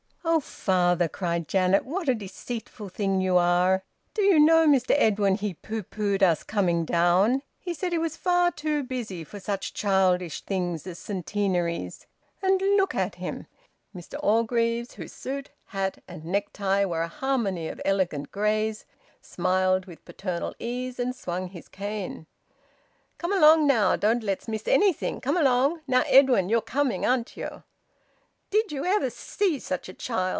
[0.23, 0.39] "Oh!
[0.39, 1.83] Father!" cried Janet.
[1.83, 3.83] "What a deceitful thing you are!
[4.13, 8.15] Do you know, Mr Edwin, he pooh poohed us coming down: he said he was
[8.15, 12.05] far too busy for such childish things as Centenaries!
[12.41, 13.47] And look at him!"
[13.95, 18.85] Mr Orgreave, whose suit, hat, and necktie were a harmony of elegant greys,
[19.21, 22.27] smiled with paternal ease, and swung his cane.
[23.17, 23.95] "Come along now!
[23.95, 25.19] Don't let's miss anything.
[25.19, 25.81] Come along.
[25.87, 27.63] Now, Edwin, you're coming, aren't you?"
[28.49, 30.19] "Did you ever see such a child?"